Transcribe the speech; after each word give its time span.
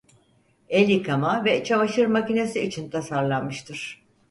El 0.69 0.89
yıkama 0.89 1.45
ve 1.45 1.63
çamaşır 1.63 2.05
makinesi 2.05 2.61
için 2.61 2.89
tasarlanmıştır. 2.89 4.01